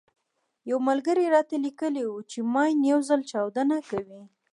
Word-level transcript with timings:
يو 0.69 0.77
ملګري 0.87 1.25
راته 1.35 1.55
ليکلي 1.65 2.03
وو 2.07 2.25
چې 2.31 2.39
ماين 2.53 2.79
يو 2.91 2.99
ځل 3.09 3.21
چاودنه 3.31 3.77
کوي. 3.89 4.21